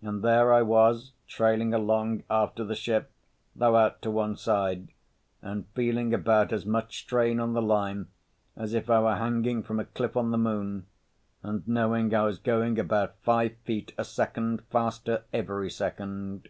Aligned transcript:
And 0.00 0.22
there 0.22 0.52
I 0.54 0.62
was 0.62 1.10
trailing 1.26 1.74
along 1.74 2.22
after 2.30 2.62
the 2.62 2.76
ship, 2.76 3.10
though 3.56 3.74
out 3.74 4.00
to 4.02 4.12
one 4.12 4.36
side, 4.36 4.90
and 5.42 5.66
feeling 5.74 6.14
about 6.14 6.52
as 6.52 6.64
much 6.64 7.00
strain 7.00 7.40
on 7.40 7.52
the 7.52 7.60
line 7.60 8.06
as 8.54 8.74
if 8.74 8.88
I 8.88 9.00
were 9.00 9.16
hanging 9.16 9.64
from 9.64 9.80
a 9.80 9.84
cliff 9.84 10.16
on 10.16 10.30
the 10.30 10.38
moon, 10.38 10.86
and 11.42 11.66
knowing 11.66 12.14
I 12.14 12.22
was 12.22 12.38
going 12.38 12.78
about 12.78 13.16
five 13.22 13.56
feet 13.64 13.92
a 13.98 14.04
second 14.04 14.62
faster 14.70 15.24
every 15.32 15.72
second. 15.72 16.48